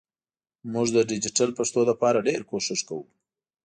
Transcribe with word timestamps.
مونږ 0.71 0.87
د 0.93 0.97
ډیجېټل 1.09 1.49
پښتو 1.57 1.81
لپاره 1.89 2.25
ډېر 2.27 2.41
کوښښ 2.49 2.81
کوو 2.87 3.05